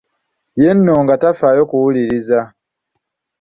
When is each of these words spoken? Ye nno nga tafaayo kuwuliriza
Ye 0.61 0.71
nno 0.77 0.95
nga 1.03 1.15
tafaayo 1.21 1.63
kuwuliriza 1.69 2.39